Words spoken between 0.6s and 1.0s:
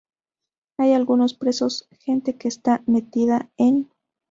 Hay